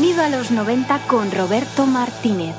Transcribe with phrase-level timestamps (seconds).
[0.00, 2.56] Bienvenido a los 90 con Roberto Martínez.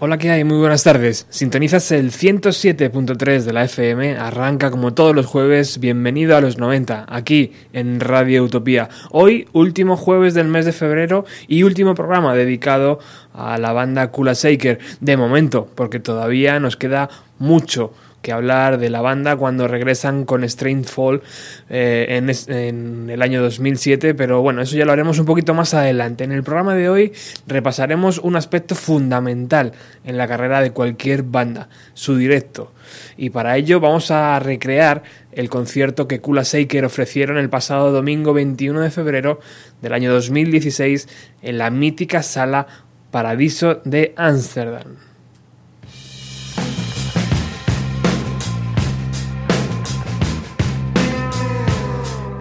[0.00, 0.42] Hola, ¿qué hay?
[0.42, 1.24] Muy buenas tardes.
[1.30, 7.06] Sintonizas el 107.3 de la FM, arranca como todos los jueves, bienvenido a los 90,
[7.08, 8.88] aquí en Radio Utopía.
[9.12, 12.98] Hoy, último jueves del mes de febrero y último programa dedicado
[13.32, 17.08] a la banda Kula Shaker, de momento, porque todavía nos queda
[17.38, 17.92] mucho
[18.24, 21.22] que hablar de la banda cuando regresan con Strange Fall
[21.68, 25.52] eh, en, es- en el año 2007, pero bueno, eso ya lo haremos un poquito
[25.54, 26.24] más adelante.
[26.24, 27.12] En el programa de hoy
[27.46, 29.72] repasaremos un aspecto fundamental
[30.04, 32.72] en la carrera de cualquier banda, su directo.
[33.16, 35.02] Y para ello vamos a recrear
[35.32, 39.40] el concierto que Kula Shaker ofrecieron el pasado domingo 21 de febrero
[39.82, 41.08] del año 2016
[41.42, 42.66] en la mítica sala
[43.10, 44.96] Paradiso de Ámsterdam.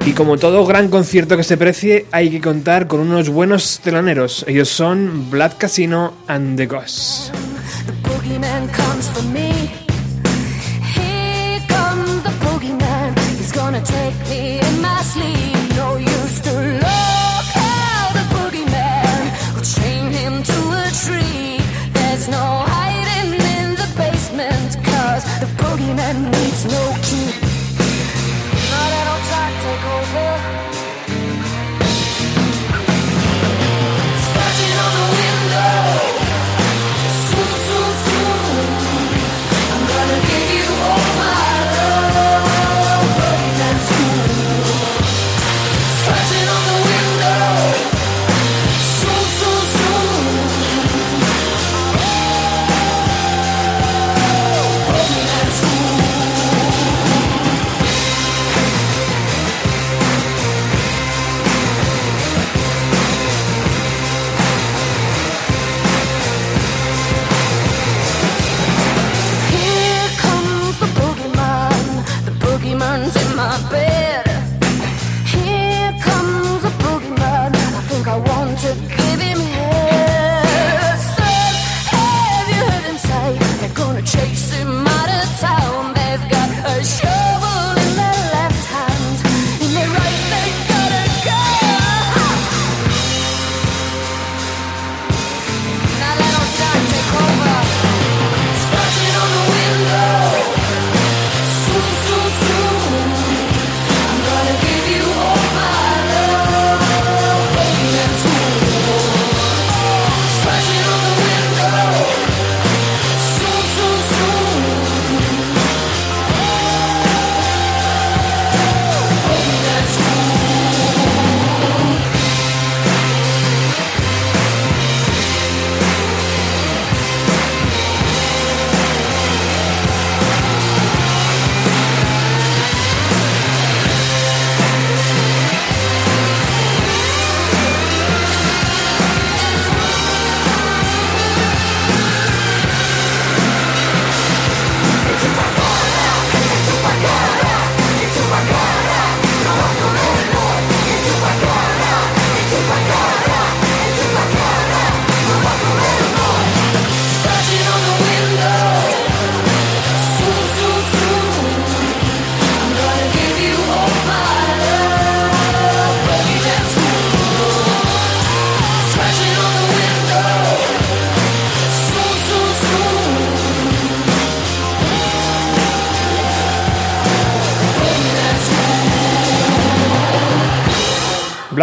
[0.05, 4.43] Y como todo gran concierto que se precie, hay que contar con unos buenos teloneros.
[4.47, 7.31] Ellos son Blood Casino and the Ghosts.
[14.27, 14.42] The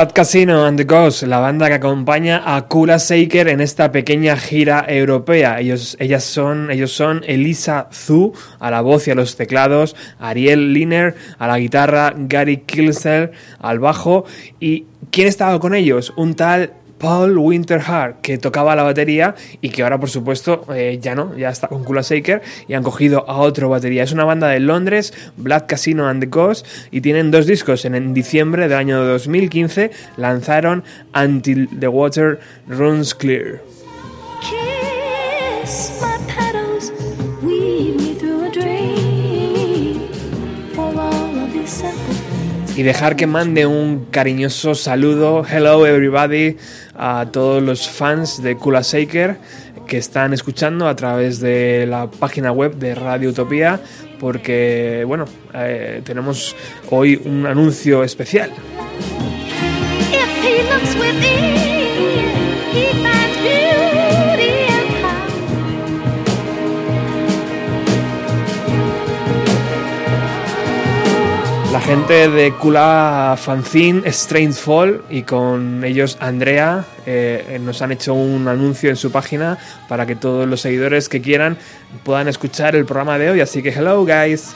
[0.08, 4.87] Casino and the Ghost, la banda que acompaña a Kula Shaker en esta pequeña gira
[4.88, 5.61] europea.
[5.61, 10.73] Ellos, ellas son, ellos son Elisa Zhu a la voz y a los teclados, Ariel
[10.73, 14.25] Liner a la guitarra, Gary Kilser al bajo
[14.58, 16.14] y ¿quién estaba con ellos?
[16.17, 21.14] Un tal Paul Winterhart, que tocaba la batería y que ahora, por supuesto, eh, ya
[21.14, 24.02] no, ya está con Kula Shaker y han cogido a otro batería.
[24.02, 27.87] Es una banda de Londres, Black Casino and the Ghost, y tienen dos discos.
[27.87, 32.38] En, en diciembre del año 2015 lanzaron Until the Water
[32.69, 33.62] Runs Clear.
[34.43, 36.93] Kiss my petals,
[37.43, 40.06] weave me through a dream.
[40.75, 42.31] For all of these seconds.
[42.81, 46.56] y dejar que mande un cariñoso saludo, hello everybody,
[47.02, 49.38] a todos los fans de Kula Shaker
[49.87, 53.81] que están escuchando a través de la página web de Radio Utopía,
[54.20, 55.25] porque, bueno,
[55.55, 56.55] eh, tenemos
[56.91, 58.52] hoy un anuncio especial.
[71.73, 78.13] La gente de Kula Fanzine, Strange Fall, y con ellos Andrea, eh, nos han hecho
[78.13, 79.57] un anuncio en su página
[79.89, 81.57] para que todos los seguidores que quieran
[82.03, 83.41] puedan escuchar el programa de hoy.
[83.41, 84.53] Así que, hello, guys.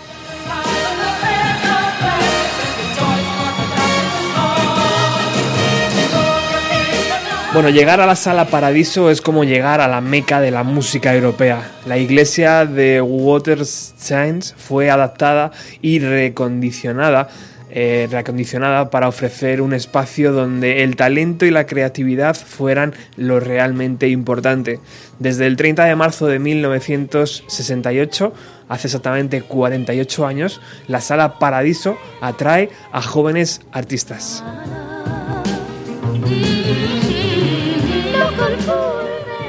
[7.55, 11.15] Bueno, llegar a la sala Paradiso es como llegar a la meca de la música
[11.15, 11.71] europea.
[11.87, 17.29] La iglesia de Waterschains fue adaptada y recondicionada,
[17.71, 24.09] eh, reacondicionada para ofrecer un espacio donde el talento y la creatividad fueran lo realmente
[24.09, 24.81] importante.
[25.21, 28.33] Desde el 30 de marzo de 1968,
[28.69, 34.43] hace exactamente 48 años, la sala Paradiso atrae a jóvenes artistas.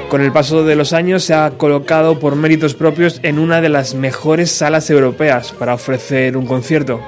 [0.08, 3.68] Con el paso de los años se ha colocado por méritos propios en una de
[3.68, 7.00] las mejores salas europeas para ofrecer un concierto.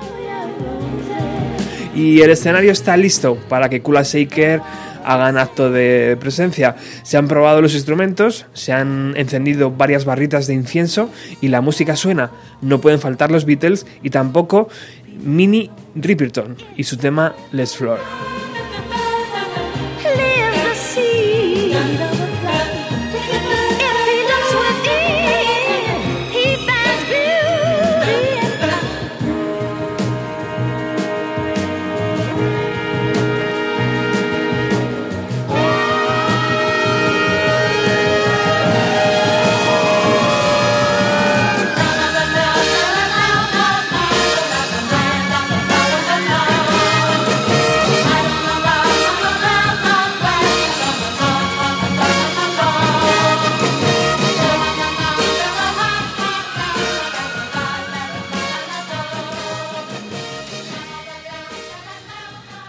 [1.94, 4.60] Y el escenario está listo para que Kula Shaker
[5.04, 6.76] hagan acto de presencia.
[7.02, 11.08] Se han probado los instrumentos, se han encendido varias barritas de incienso
[11.40, 12.30] y la música suena.
[12.60, 14.68] No pueden faltar los Beatles y tampoco
[15.24, 17.98] Minnie Riperton y su tema Les Floor.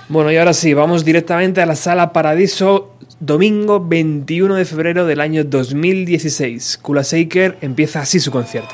[0.09, 5.21] Bueno, y ahora sí, vamos directamente a la sala Paradiso, domingo 21 de febrero del
[5.21, 6.79] año 2016.
[6.81, 8.73] Kula Shaker empieza así su concierto.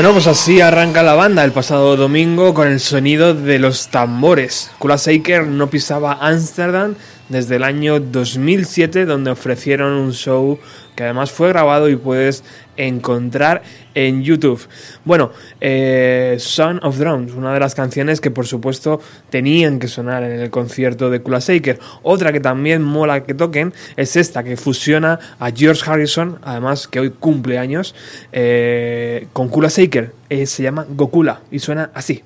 [0.00, 4.70] Bueno, pues así arranca la banda el pasado domingo con el sonido de los tambores.
[4.78, 6.94] Kula Shaker no pisaba Ámsterdam
[7.28, 10.58] desde el año 2007, donde ofrecieron un show
[10.96, 12.44] que además fue grabado y puedes
[12.78, 13.60] encontrar
[13.94, 14.60] en YouTube.
[15.04, 20.22] Bueno, eh, Son of Drums, una de las canciones que por supuesto tenían que sonar
[20.22, 21.78] en el concierto de Kula Shaker.
[22.02, 27.00] Otra que también mola que toquen es esta que fusiona a George Harrison, además que
[27.00, 27.94] hoy cumple años,
[28.32, 30.12] eh, con Kula Shaker.
[30.28, 32.22] Eh, se llama Gokula y suena así.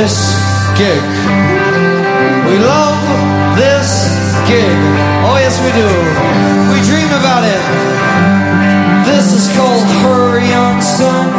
[0.00, 0.32] this
[0.80, 1.02] gig.
[2.48, 3.00] We love
[3.60, 4.08] this
[4.48, 4.78] gig.
[5.28, 5.88] Oh, yes, we do.
[6.72, 7.60] We dream about it.
[9.04, 11.29] This is called Hurry On Son.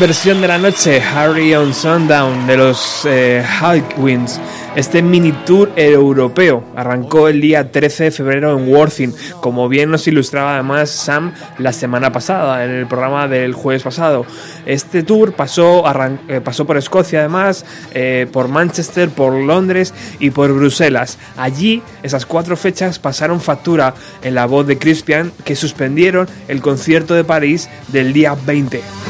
[0.00, 3.44] versión de la noche, Harry on Sundown, de los eh,
[4.74, 10.06] Este mini tour europeo arrancó el día 13 de febrero en Worthing, como bien nos
[10.08, 14.26] ilustraba además Sam la semana pasada, en el programa del jueves pasado.
[14.66, 15.84] Este tour pasó,
[16.28, 21.18] eh, pasó por Escocia además, eh, por Manchester, por Londres y por Bruselas.
[21.36, 27.14] Allí esas cuatro fechas pasaron factura en la voz de Crispian que suspendieron el concierto
[27.14, 29.03] de París del día 20.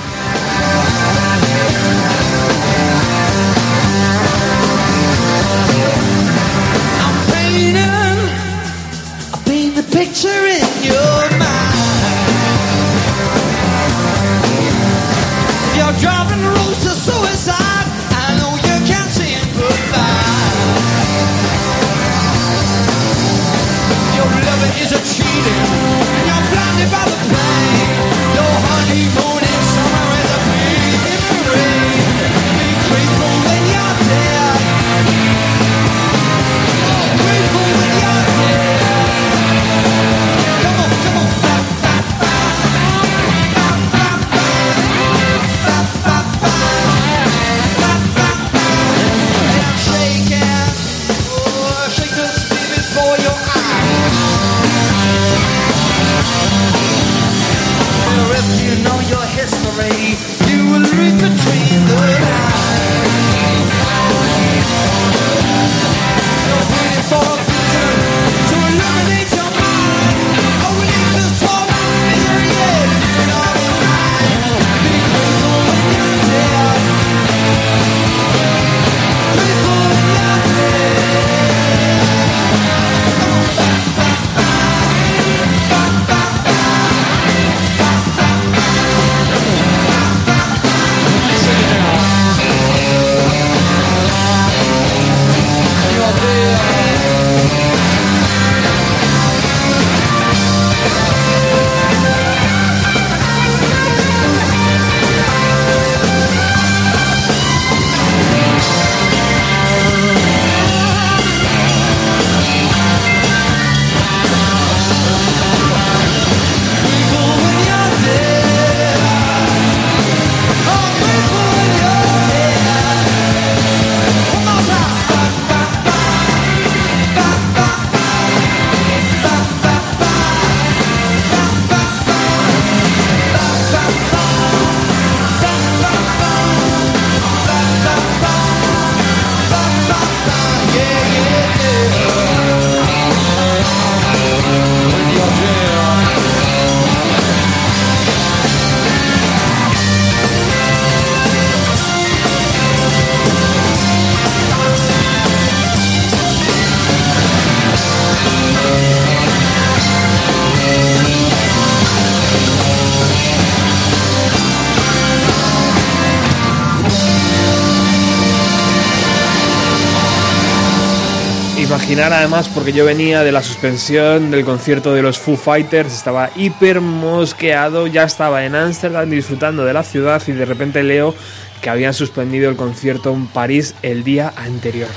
[172.02, 176.80] Además, porque yo venía de la suspensión del concierto de los Foo Fighters, estaba hiper
[176.80, 181.14] mosqueado, ya estaba en Ámsterdam disfrutando de la ciudad y de repente leo
[181.62, 184.88] que habían suspendido el concierto en París el día anterior.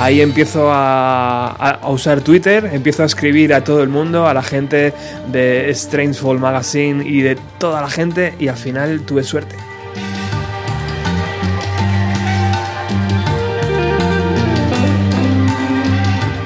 [0.00, 4.92] Ahí empiezo a usar Twitter, empiezo a escribir a todo el mundo, a la gente
[5.28, 9.63] de Strangeful Magazine y de toda la gente y al final tuve suerte.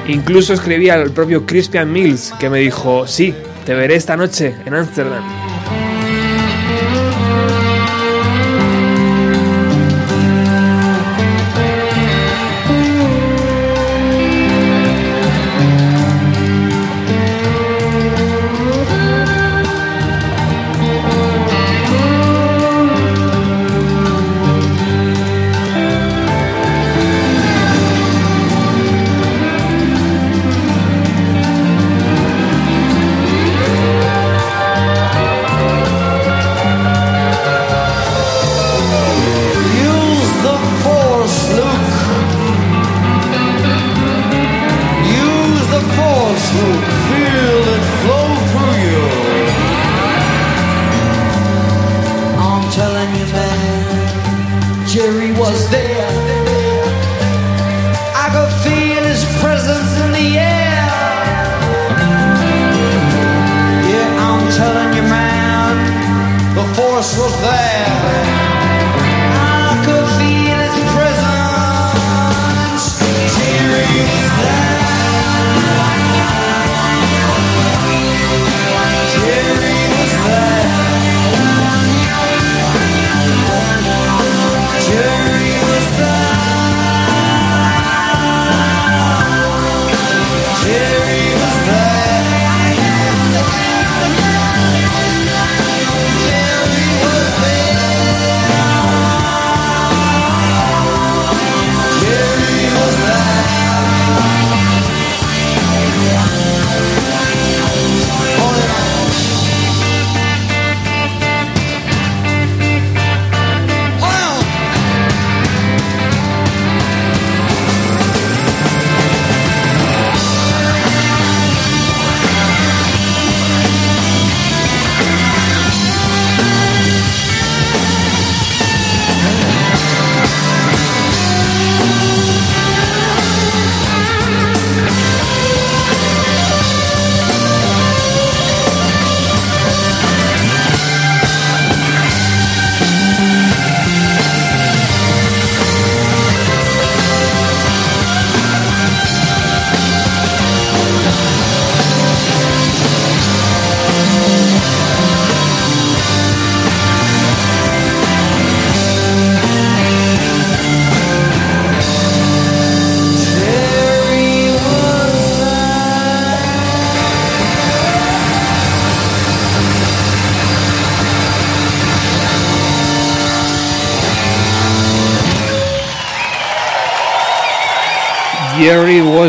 [0.09, 3.31] Incluso escribí al propio Crispian Mills que me dijo, sí,
[3.63, 5.38] te veré esta noche en Ámsterdam.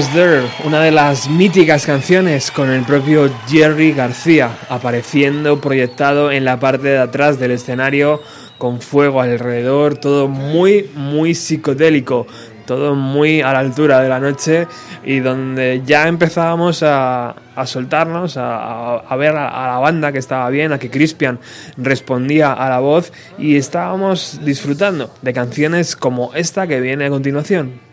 [0.00, 6.46] Was There, una de las míticas canciones con el propio Jerry García, apareciendo proyectado en
[6.46, 8.22] la parte de atrás del escenario
[8.56, 12.26] con fuego alrededor, todo muy, muy psicodélico,
[12.64, 14.66] todo muy a la altura de la noche
[15.04, 20.18] y donde ya empezábamos a, a soltarnos, a, a- ver a, a la banda que
[20.18, 21.38] estaba bien, a que Crispian
[21.76, 27.89] respondía a la voz y estábamos disfrutando de canciones como esta que viene a continuación.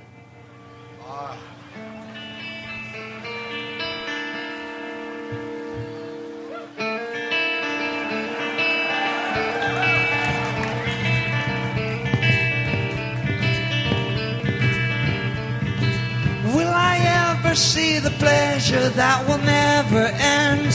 [17.99, 20.73] The pleasure that will never end?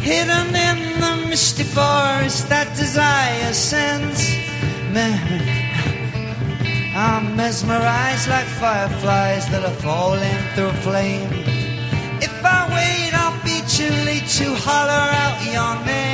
[0.00, 4.20] Hidden in the misty forest that desire sends.
[4.92, 5.22] Man,
[6.94, 11.30] I'm mesmerized like fireflies that are falling through flame.
[12.20, 16.11] If I wait, I'll be too late to holler out your name.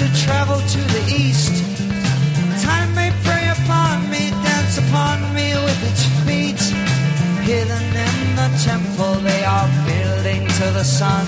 [0.00, 1.52] To travel to the east,
[2.64, 6.62] time may prey upon me, dance upon me with its feet.
[7.44, 11.26] Hidden in the temple they are building to the sun.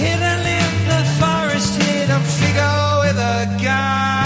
[0.00, 4.17] Hidden in the forest, hidden figure with a gun.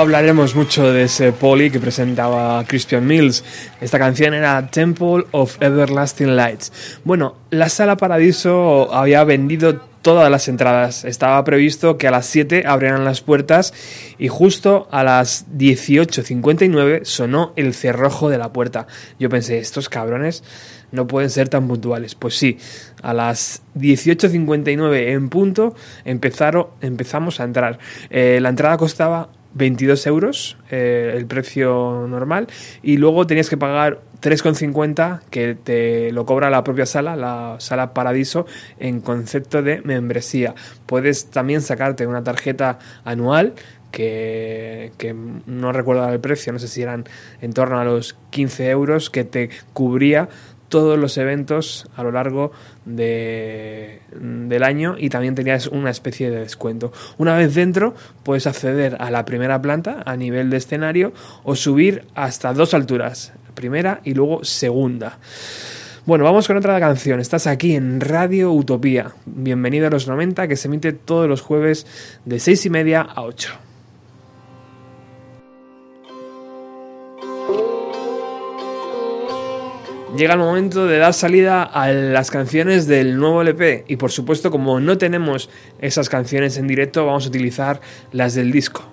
[0.00, 3.44] Hablaremos mucho de ese poli que presentaba Crispian Mills.
[3.82, 7.00] Esta canción era Temple of Everlasting Lights.
[7.04, 11.04] Bueno, la sala Paradiso había vendido todas las entradas.
[11.04, 13.74] Estaba previsto que a las 7 abrieran las puertas
[14.18, 18.86] y justo a las 18.59 sonó el cerrojo de la puerta.
[19.18, 20.42] Yo pensé, estos cabrones
[20.92, 22.14] no pueden ser tan puntuales.
[22.14, 22.58] Pues sí,
[23.02, 25.74] a las 18.59 en punto
[26.06, 27.78] empezaron, empezamos a entrar.
[28.08, 32.46] Eh, la entrada costaba 22 euros, eh, el precio normal,
[32.82, 37.94] y luego tenías que pagar 3,50 que te lo cobra la propia sala, la sala
[37.94, 38.46] Paradiso,
[38.78, 40.54] en concepto de membresía.
[40.86, 43.54] Puedes también sacarte una tarjeta anual
[43.90, 47.04] que, que no recuerdo el precio, no sé si eran
[47.40, 50.28] en torno a los 15 euros, que te cubría
[50.70, 52.52] todos los eventos a lo largo
[52.86, 56.92] de, del año y también tenías una especie de descuento.
[57.18, 61.12] Una vez dentro puedes acceder a la primera planta a nivel de escenario
[61.44, 65.18] o subir hasta dos alturas, primera y luego segunda.
[66.06, 67.20] Bueno, vamos con otra canción.
[67.20, 69.12] Estás aquí en Radio Utopía.
[69.26, 71.86] Bienvenido a los 90 que se emite todos los jueves
[72.24, 73.69] de 6 y media a 8.
[80.16, 84.50] Llega el momento de dar salida a las canciones del nuevo LP y por supuesto
[84.50, 85.48] como no tenemos
[85.80, 87.80] esas canciones en directo vamos a utilizar
[88.12, 88.84] las del disco.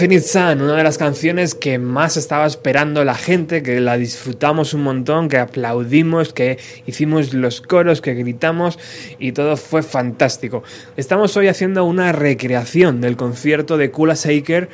[0.00, 4.72] Infinite Sun, una de las canciones que más estaba esperando la gente, que la disfrutamos
[4.72, 8.78] un montón, que aplaudimos, que hicimos los coros, que gritamos
[9.18, 10.62] y todo fue fantástico.
[10.96, 14.70] Estamos hoy haciendo una recreación del concierto de Kula Shaker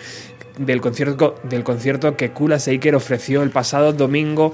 [0.59, 4.53] del concierto, del concierto que Kula Shaker ofreció el pasado domingo,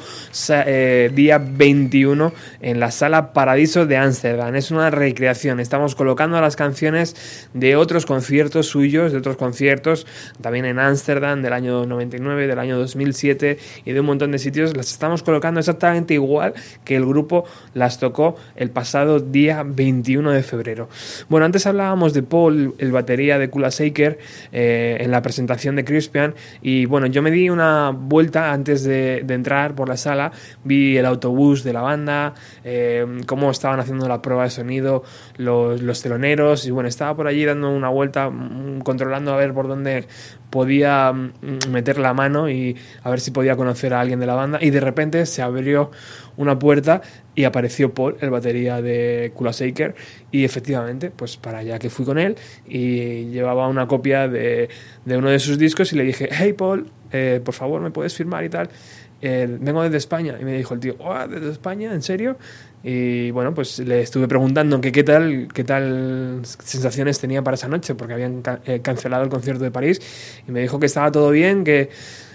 [0.48, 4.54] eh, día 21, en la sala Paradiso de Ámsterdam.
[4.56, 5.60] Es una recreación.
[5.60, 10.06] Estamos colocando las canciones de otros conciertos suyos, de otros conciertos,
[10.42, 14.76] también en Ámsterdam del año 99, del año 2007 y de un montón de sitios.
[14.76, 20.42] Las estamos colocando exactamente igual que el grupo las tocó el pasado día 21 de
[20.42, 20.88] febrero.
[21.28, 24.18] Bueno, antes hablábamos de Paul, el batería de Kula Shaker,
[24.52, 26.34] eh, en la presentación de Crispian.
[26.60, 30.30] Y bueno, yo me di una vuelta antes de, entrar por la sala,
[30.62, 32.34] vi el autobús de la banda,
[32.64, 35.04] eh, cómo estaban haciendo la prueba de sonido
[35.36, 36.66] los, los teloneros.
[36.66, 40.06] Y bueno, estaba por allí dando una vuelta, mm, controlando a ver por dónde
[40.50, 44.34] podía mm, meter la mano y a ver si podía conocer a alguien de la
[44.34, 44.58] banda.
[44.60, 45.90] Y de repente se abrió
[46.36, 47.02] una puerta
[47.34, 49.94] y apareció Paul, el batería de Kula Shaker,
[50.30, 54.68] y efectivamente, pues para allá que fui con él y llevaba una copia de,
[55.04, 58.14] de uno de sus discos y le dije, hey Paul, eh, por favor, ¿me puedes
[58.14, 58.68] firmar y tal?
[59.22, 60.36] Vengo desde España.
[60.40, 61.92] Y me dijo el tío, "Oh, ¿desde España?
[61.94, 62.36] ¿En serio?
[62.84, 67.68] Y bueno, pues le estuve preguntando qué, qué tal qué tal sensaciones tenía para esa
[67.68, 70.00] noche, porque habían eh, cancelado el concierto de París,
[70.48, 71.90] y me dijo que estaba todo bien, que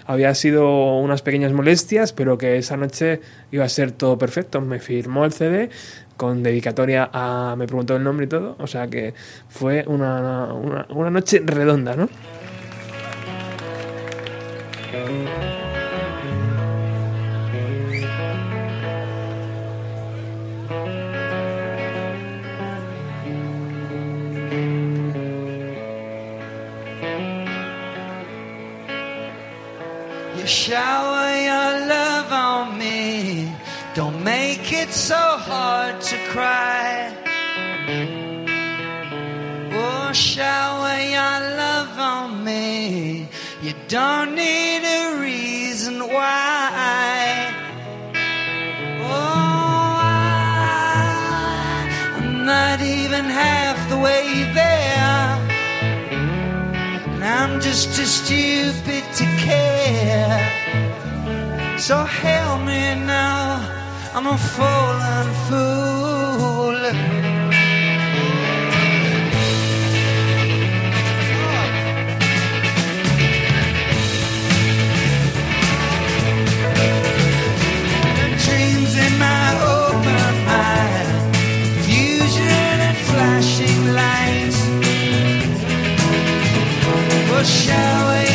[0.06, 3.20] había sido unas pequeñas molestias, pero que esa noche
[3.52, 4.62] iba a ser todo perfecto.
[4.62, 5.68] Me firmó el CD
[6.16, 7.54] con dedicatoria a...
[7.58, 9.12] me preguntó el nombre y todo, o sea que
[9.48, 12.08] fue una, una, una noche redonda, ¿no?
[30.48, 33.52] Shower your love on me.
[33.94, 37.12] Don't make it so hard to cry.
[39.72, 43.28] Oh, shower your love on me.
[43.62, 47.54] You don't need a reason why.
[49.02, 49.98] Oh,
[52.16, 55.27] I'm not even half the way there.
[57.40, 60.42] I'm just too stupid to care.
[61.78, 63.62] So help me now.
[64.12, 67.27] I'm a fallen fool.
[87.44, 88.27] Shower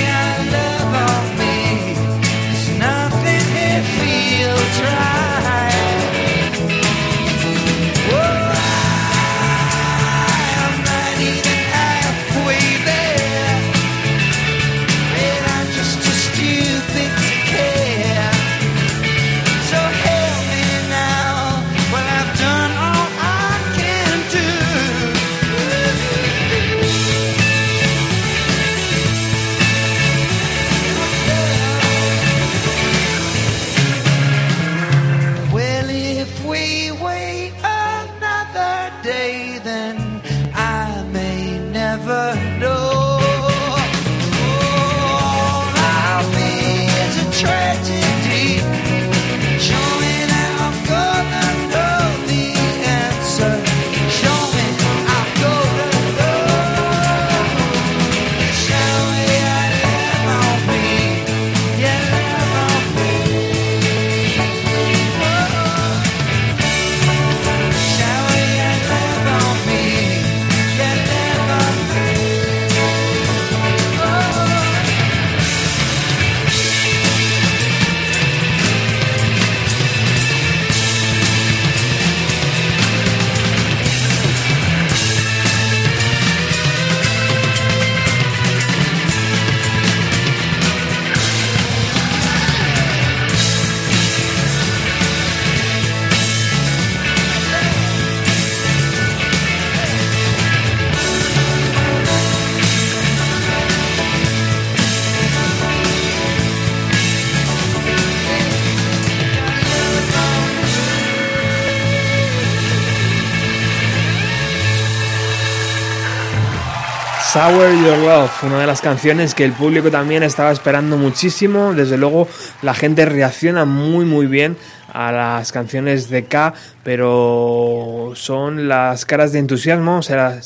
[117.34, 121.74] Sour Your Love, una de las canciones que el público también estaba esperando muchísimo.
[121.74, 122.28] Desde luego,
[122.62, 124.56] la gente reacciona muy, muy bien
[124.94, 126.54] a las canciones de K,
[126.84, 130.42] pero son las caras de entusiasmo, se, la-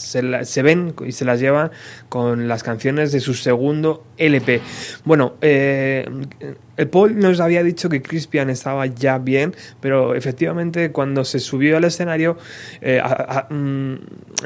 [0.46, 1.72] se ven y se las llevan
[2.10, 4.62] con las canciones de su segundo LP.
[5.04, 6.08] Bueno, eh,
[6.78, 11.78] el Paul nos había dicho que Crispian estaba ya bien, pero efectivamente cuando se subió
[11.78, 12.38] al escenario
[12.82, 13.02] eh,
[13.50, 13.94] mm,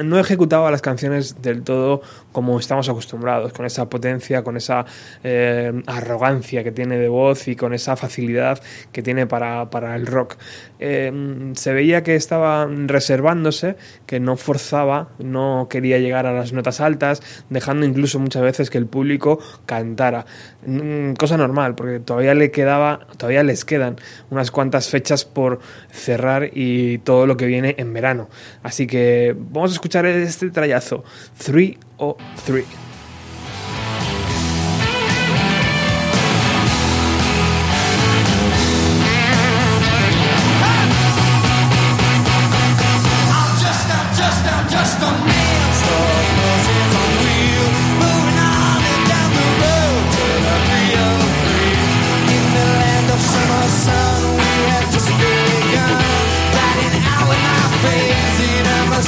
[0.04, 2.00] no ejecutaba las canciones del todo
[2.32, 4.86] como estamos acostumbrados, con esa potencia, con esa
[5.22, 8.62] eh, arrogancia que tiene de voz y con esa facilidad
[8.92, 10.36] que tiene para, para el rock.
[10.80, 13.74] Eh, se veía que estaba reservándose,
[14.06, 18.78] que no forzaba, no quería llegar a las notas altas, dejando incluso muchas veces que
[18.78, 20.24] el público cantara.
[20.64, 23.96] Mm, Cosa normal, porque todavía le quedaba, todavía les quedan
[24.30, 25.58] unas cuantas fechas por
[25.90, 28.28] cerrar y todo lo que viene en verano.
[28.62, 31.02] Así que vamos a escuchar este trayazo,
[31.44, 32.91] 3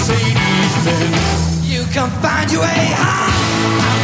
[0.06, 1.66] Mercedes Benz.
[1.66, 4.03] You can find your way home.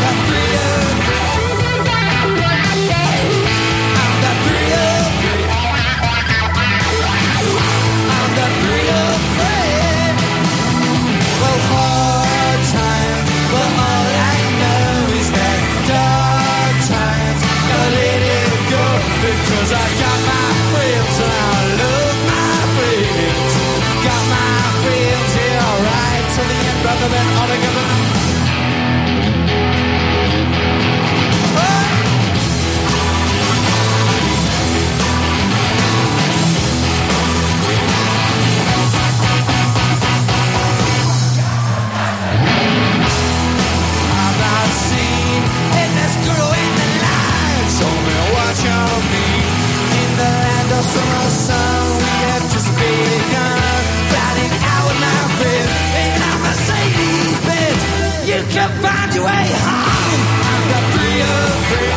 [58.78, 60.22] find your way home.
[60.52, 61.92] I've got three of three.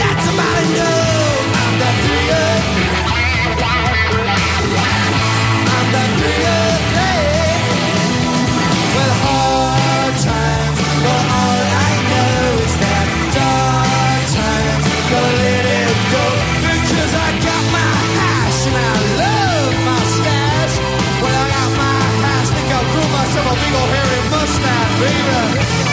[0.00, 1.05] That's about enough.
[24.98, 25.85] baby.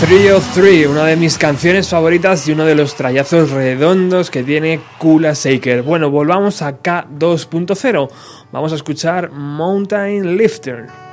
[0.00, 5.32] 303, una de mis canciones favoritas y uno de los trayazos redondos que tiene Kula
[5.34, 5.82] Shaker.
[5.82, 8.08] Bueno, volvamos a K2.0.
[8.52, 11.07] Vamos a escuchar Mountain Lifter.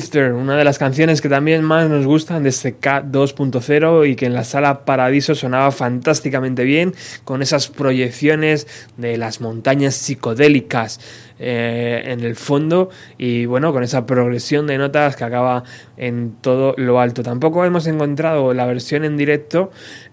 [0.00, 4.24] Una de las canciones que también más nos gustan de este Cat 2.0 y que
[4.24, 6.94] en la sala Paradiso sonaba fantásticamente bien
[7.24, 11.00] con esas proyecciones de las montañas psicodélicas
[11.38, 12.88] eh, en el fondo
[13.18, 15.64] y bueno, con esa progresión de notas que acaba
[15.98, 17.22] en todo lo alto.
[17.22, 19.70] Tampoco hemos encontrado la versión en directo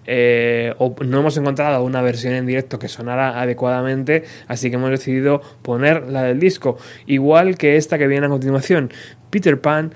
[0.10, 4.90] eh, o no hemos encontrado una versión en directo que sonara adecuadamente, así que hemos
[4.90, 6.78] decidido poner la del disco,
[7.08, 8.90] igual que esta que viene a continuación,
[9.32, 9.94] Peter Pan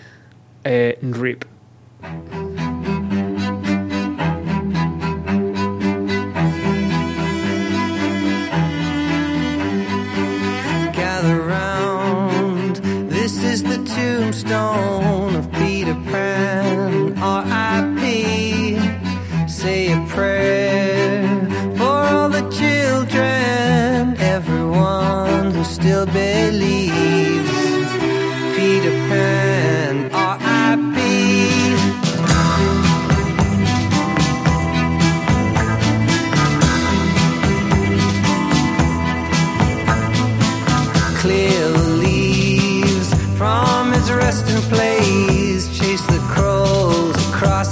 [0.63, 1.45] eh, Rip.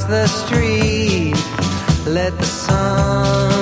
[0.06, 1.36] The street.
[2.06, 3.59] Let the sun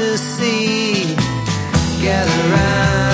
[0.00, 1.14] to see.
[2.00, 3.09] Gather round,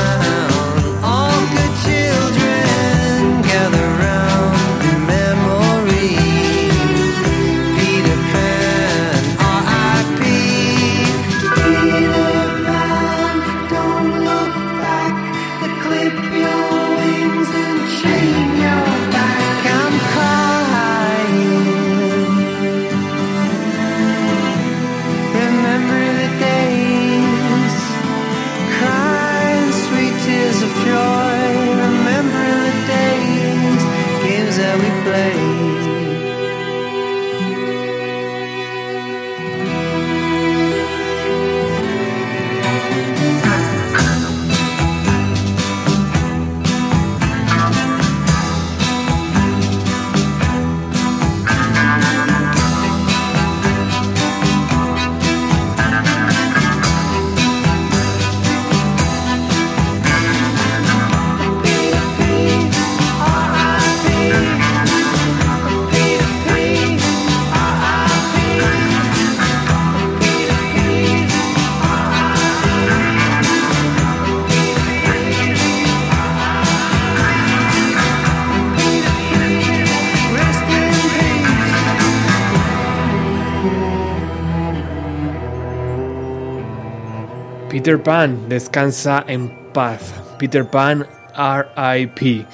[87.87, 90.13] Peter Pan, descansa en paz.
[90.41, 91.07] Peter Pan
[91.37, 92.45] RIP.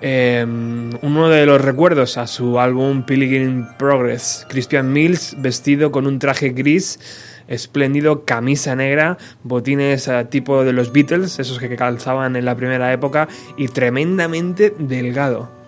[0.00, 4.44] Eh, uno de los recuerdos a su álbum Pilgrim Progress.
[4.48, 6.98] Christian Mills vestido con un traje gris,
[7.46, 12.92] espléndido, camisa negra, botines eh, tipo de los Beatles, esos que calzaban en la primera
[12.92, 15.59] época, y tremendamente delgado.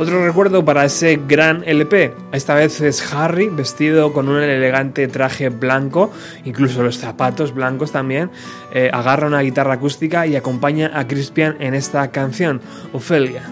[0.00, 2.14] Otro recuerdo para ese gran LP.
[2.32, 6.10] Esta vez es Harry vestido con un elegante traje blanco,
[6.46, 8.30] incluso los zapatos blancos también.
[8.72, 12.62] eh, agarra una guitarra acústica y acompaña a Crispian en esta canción,
[12.94, 13.42] Ophelia.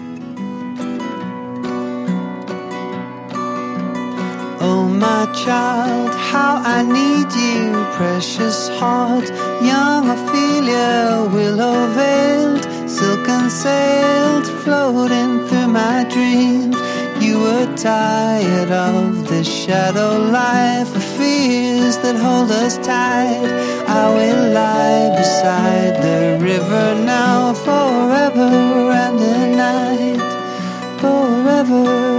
[4.61, 9.29] Oh, my child, how I need you, precious heart.
[9.61, 12.67] Young Ophelia, willow veiled,
[12.99, 16.75] Silken unsailed, floating through my dreams.
[17.23, 23.49] You were tired of the shadow life, of fears that hold us tight.
[23.87, 32.18] I will lie beside the river now, forever and a night, forever.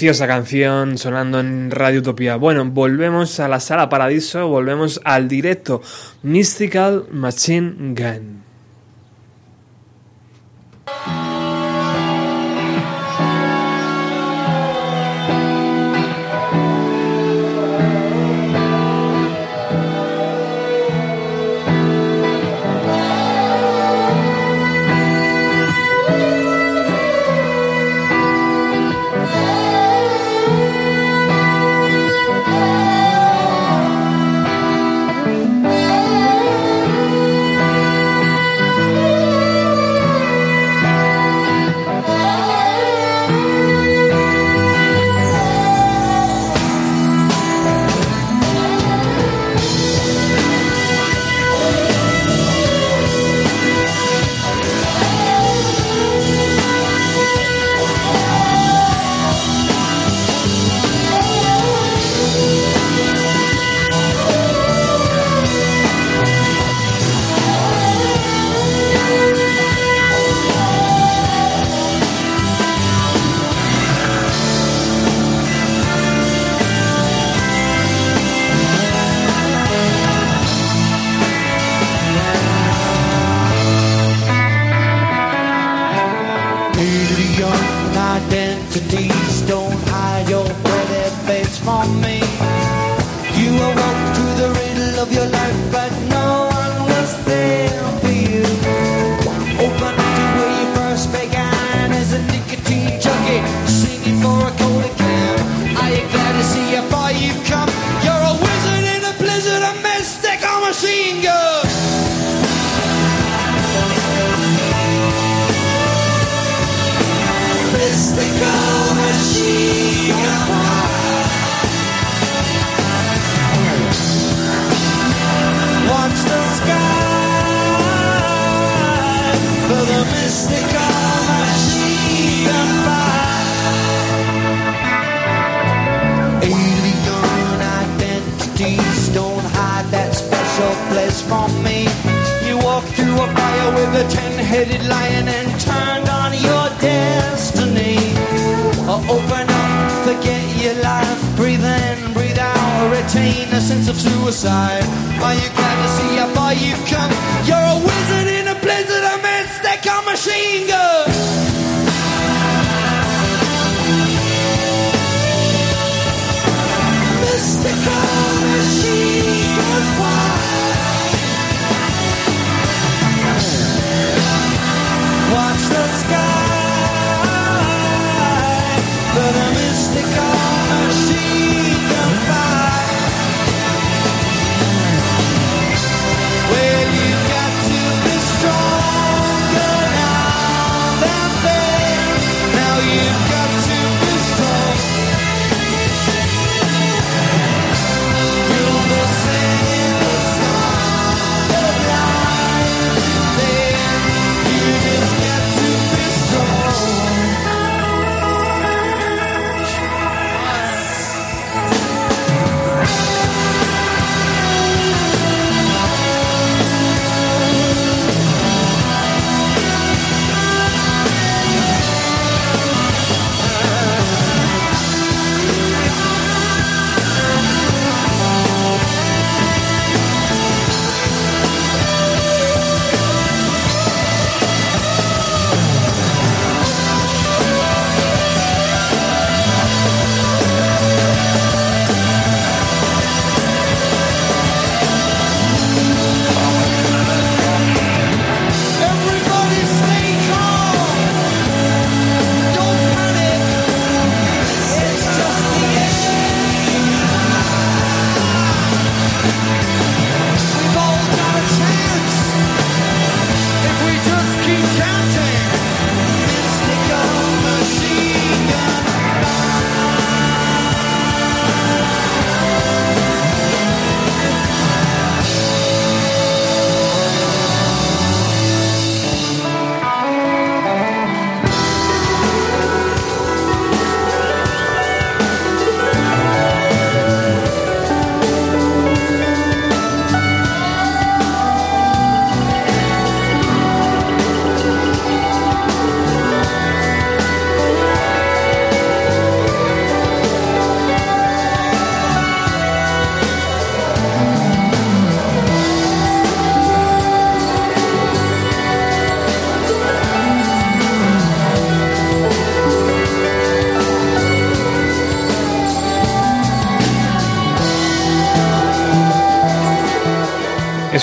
[0.00, 2.36] Preciosa canción sonando en Radio Utopía.
[2.36, 5.82] Bueno, volvemos a la sala Paradiso, volvemos al directo
[6.22, 8.39] Mystical Machine Gun.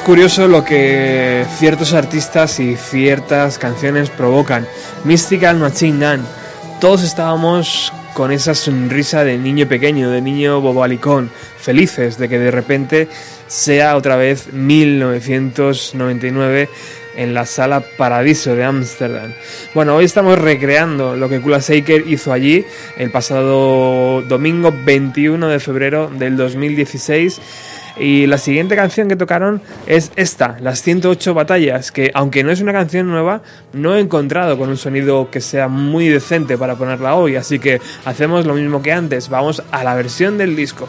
[0.08, 4.66] Curioso lo que ciertos artistas y ciertas canciones provocan.
[5.04, 6.26] Mystical Machine Gun.
[6.80, 11.30] Todos estábamos con esa sonrisa de niño pequeño, de niño bobalicón,
[11.60, 13.10] felices de que de repente
[13.48, 16.70] sea otra vez 1999
[17.18, 19.34] en la sala Paradiso de Ámsterdam.
[19.74, 22.64] Bueno, hoy estamos recreando lo que Kula Shaker hizo allí
[22.98, 27.42] el pasado domingo 21 de febrero del 2016.
[28.00, 32.62] Y la siguiente canción que tocaron es esta, Las 108 Batallas, que aunque no es
[32.62, 33.42] una canción nueva,
[33.74, 37.82] no he encontrado con un sonido que sea muy decente para ponerla hoy, así que
[38.06, 40.88] hacemos lo mismo que antes, vamos a la versión del disco.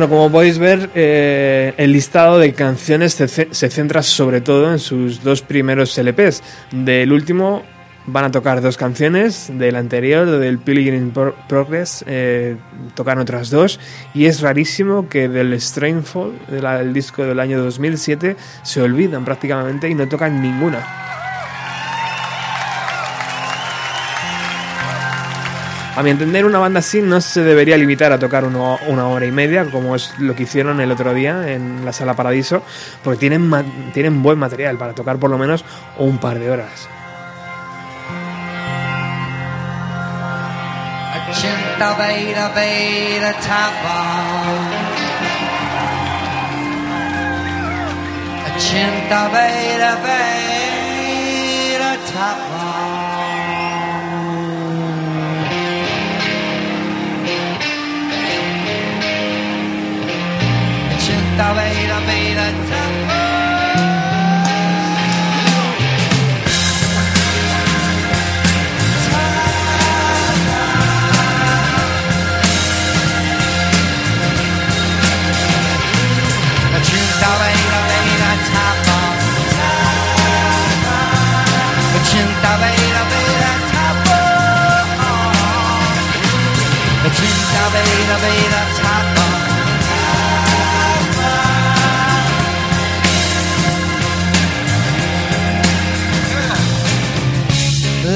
[0.00, 4.72] Bueno, como podéis ver, eh, el listado de canciones se, ce- se centra sobre todo
[4.72, 6.42] en sus dos primeros LPs.
[6.72, 7.64] Del último
[8.06, 12.56] van a tocar dos canciones, del anterior, del Pilgrim Pro- Progress, eh,
[12.94, 13.78] tocan otras dos.
[14.14, 19.86] Y es rarísimo que del Strainfall, del el disco del año 2007, se olvidan prácticamente
[19.90, 21.09] y no tocan ninguna.
[25.96, 29.32] A mi entender, una banda así no se debería limitar a tocar una hora y
[29.32, 32.62] media, como es lo que hicieron el otro día en la Sala Paradiso,
[33.02, 33.50] porque tienen,
[33.92, 35.64] tienen buen material para tocar por lo menos
[35.98, 36.88] un par de horas.
[41.32, 43.96] Chinta beta beta tapa.
[48.58, 52.69] Chinta beta beta tapa.
[61.40, 62.30] Chinta beta beta
[78.52, 78.98] tapa.
[82.08, 84.18] Chinta beta beta tapa.
[87.16, 87.64] Chinta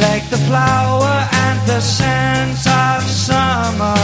[0.01, 3.95] like the flower and the scent of summer,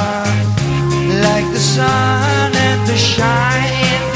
[1.27, 4.07] like the sun and the shine.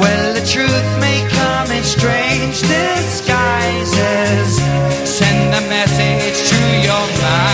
[0.00, 4.50] Well, the truth may come in strange disguises.
[5.04, 7.51] Send a message to your mind.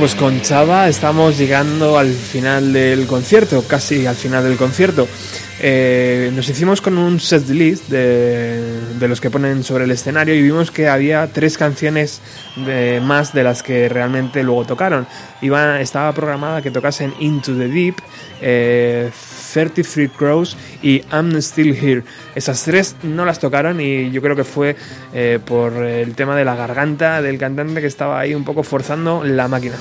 [0.00, 5.06] Pues con Chava estamos llegando al final del concierto, casi al final del concierto.
[5.60, 10.40] Eh, nos hicimos con un set list de, los que ponen sobre el escenario y
[10.40, 12.22] vimos que había tres canciones
[13.02, 15.06] más de las que realmente luego tocaron.
[15.42, 17.96] Iba, estaba programada que tocasen Into the Deep,
[18.40, 19.10] eh,
[19.52, 22.02] 33 Crows y I'm Still Here.
[22.34, 24.76] Esas tres no las tocaron y yo creo que fue
[25.12, 29.24] eh, por el tema de la garganta del cantante que estaba ahí un poco forzando
[29.24, 29.76] la máquina.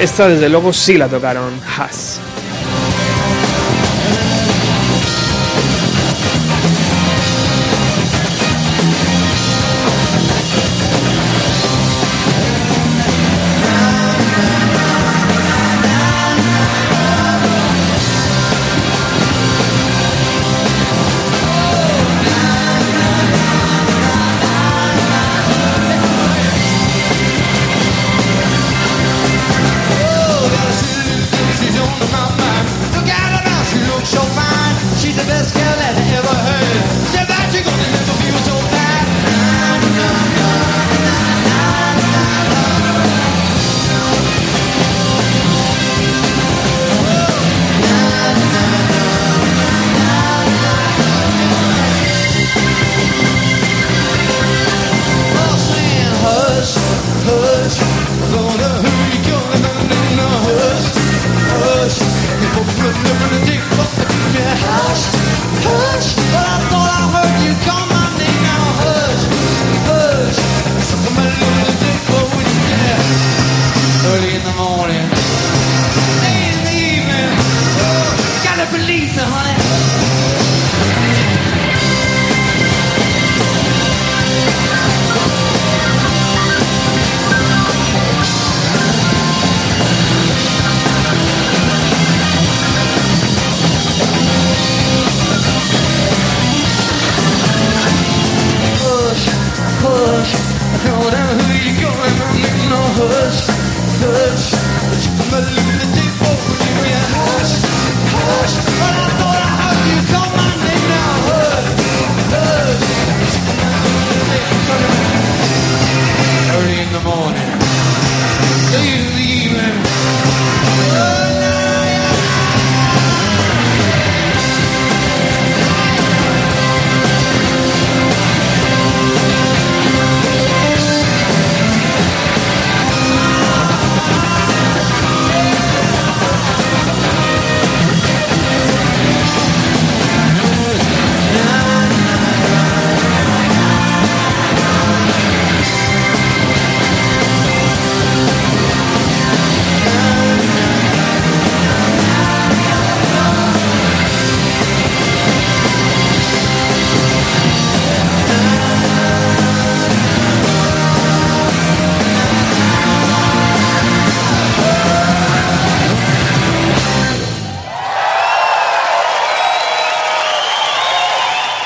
[0.00, 2.20] Esta desde luego sí la tocaron, Has.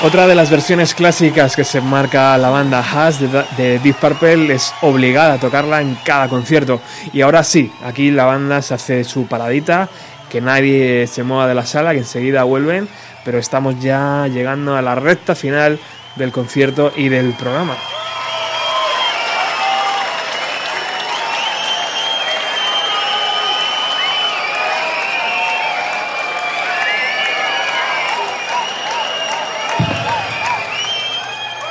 [0.05, 3.27] Otra de las versiones clásicas que se marca la banda Has de,
[3.57, 6.79] de Deep Purple es obligada a tocarla en cada concierto.
[7.11, 9.89] Y ahora sí, aquí la banda se hace su paradita,
[10.29, 12.87] que nadie se mueva de la sala, que enseguida vuelven,
[13.23, 15.79] pero estamos ya llegando a la recta final
[16.15, 17.75] del concierto y del programa.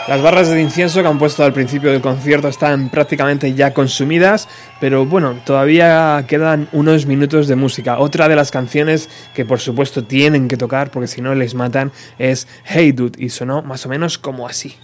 [0.07, 4.49] Las barras de incienso que han puesto al principio del concierto están prácticamente ya consumidas,
[4.79, 7.99] pero bueno, todavía quedan unos minutos de música.
[7.99, 11.91] Otra de las canciones que por supuesto tienen que tocar, porque si no les matan,
[12.19, 14.77] es Hey Dude, y sonó más o menos como así.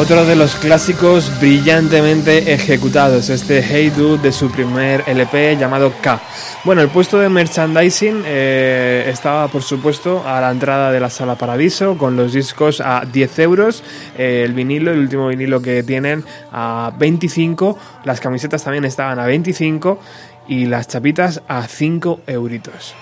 [0.00, 6.18] Otro de los clásicos brillantemente ejecutados, este Hey Dude de su primer LP llamado K.
[6.64, 11.34] Bueno, el puesto de merchandising eh, estaba, por supuesto, a la entrada de la sala
[11.34, 13.84] Paradiso, con los discos a 10 euros,
[14.16, 19.26] eh, el vinilo, el último vinilo que tienen, a 25, las camisetas también estaban a
[19.26, 20.00] 25
[20.48, 22.94] y las chapitas a 5 euritos.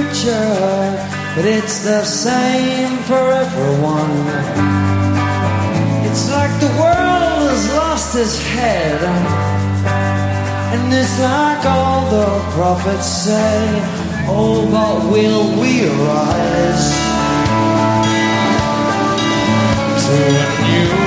[0.00, 0.96] Future,
[1.36, 4.16] but it's the same for everyone.
[6.08, 9.00] It's like the world has lost its head,
[10.72, 13.56] and it's like all the prophets say,
[14.28, 17.10] oh, but will we rise?
[20.00, 20.99] to a new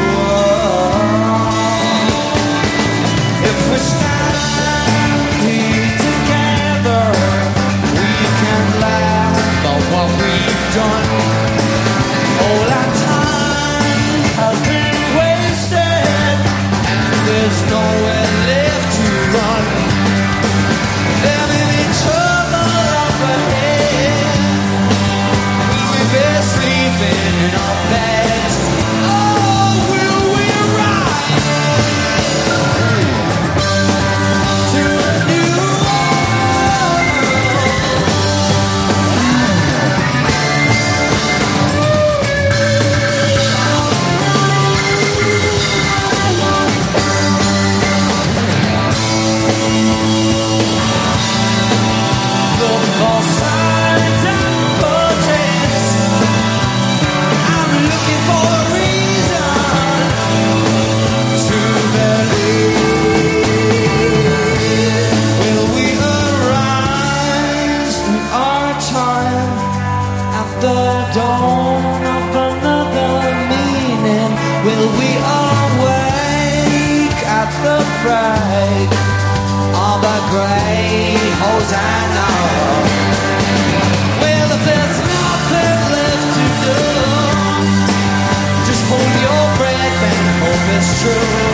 [91.03, 91.52] true.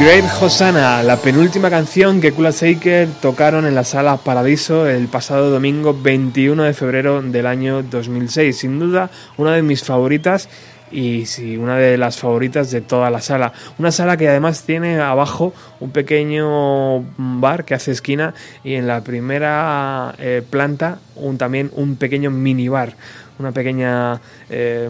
[0.00, 5.50] Great Hosanna, la penúltima canción que Kula Shaker tocaron en la sala Paradiso el pasado
[5.50, 8.56] domingo 21 de febrero del año 2006.
[8.56, 10.48] Sin duda, una de mis favoritas
[10.92, 13.52] y sí, una de las favoritas de toda la sala.
[13.78, 19.02] Una sala que además tiene abajo un pequeño bar que hace esquina y en la
[19.02, 22.94] primera eh, planta un, también un pequeño minibar.
[23.38, 24.20] Una pequeña
[24.50, 24.88] eh,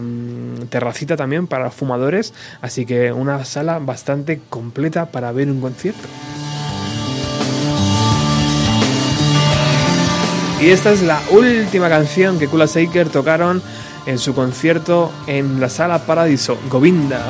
[0.69, 6.07] terracita también para fumadores, así que una sala bastante completa para ver un concierto.
[10.61, 13.61] Y esta es la última canción que Kula Shaker tocaron
[14.05, 16.57] en su concierto en la sala Paradiso.
[16.69, 17.23] Govinda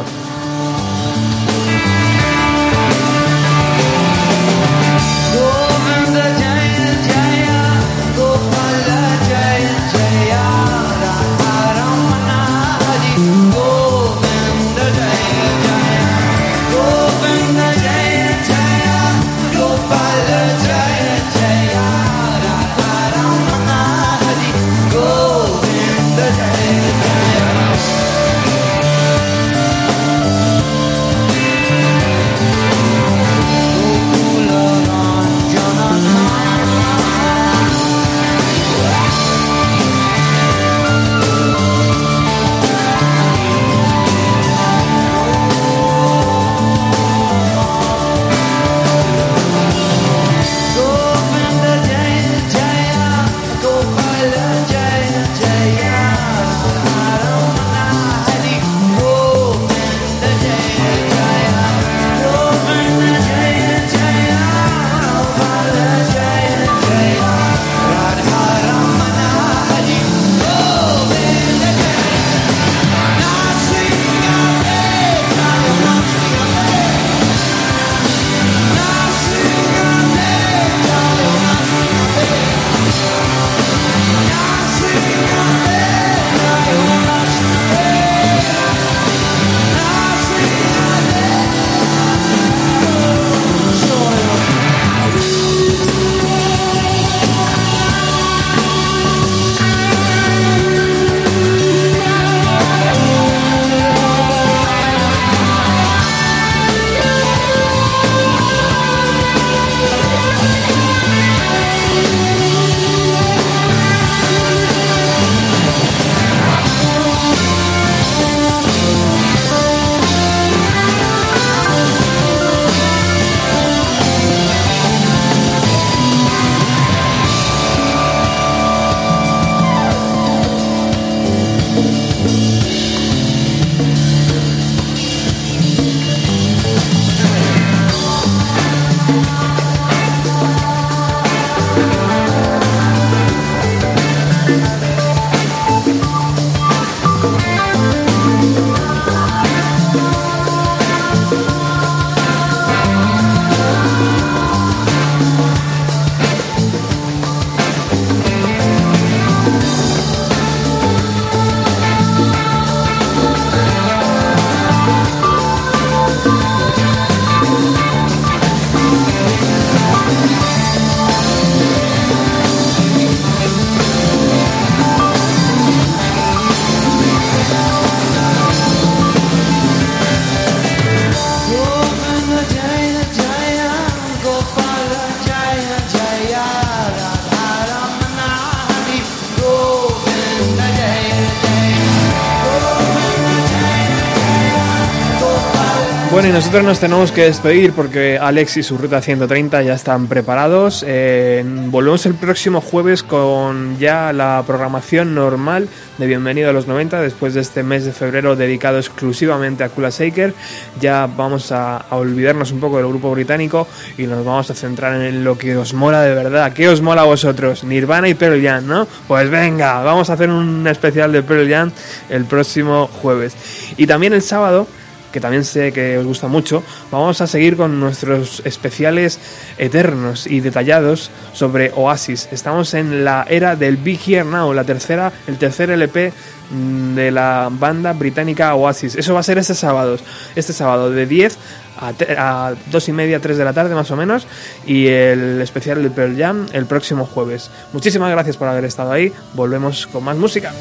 [196.39, 200.85] nosotros nos tenemos que despedir porque Alex y su ruta 130 ya están preparados.
[200.87, 205.67] Eh, volvemos el próximo jueves con ya la programación normal
[205.97, 209.89] de Bienvenido a los 90 después de este mes de febrero dedicado exclusivamente a Kula
[209.89, 210.33] Shaker.
[210.79, 213.67] Ya vamos a, olvidarnos un poco del grupo británico
[213.97, 216.53] y nos vamos a centrar en lo que os mola de verdad.
[216.53, 217.65] ¿Qué os mola a vosotros?
[217.65, 218.87] Nirvana y Pearl Jam, ¿no?
[219.09, 221.71] Pues venga, vamos a hacer un especial de Pearl Jam
[222.09, 223.35] el próximo jueves.
[223.75, 224.67] Y también el sábado
[225.11, 229.19] que también sé que os gusta mucho, vamos a seguir con nuestros especiales
[229.57, 232.29] eternos y detallados sobre Oasis.
[232.31, 236.13] Estamos en la era del Big Here Now, la tercera, el tercer LP
[236.51, 238.95] mm, de la banda británica Oasis.
[238.95, 239.97] Eso va a ser este sábado,
[240.35, 241.37] este sábado de 10
[241.81, 244.27] a, te- a dos y media, tres de la tarde más o menos,
[244.65, 247.49] y el especial de Pearl Jam el próximo jueves.
[247.73, 249.13] Muchísimas gracias por haber estado ahí.
[249.33, 250.51] Volvemos con más música.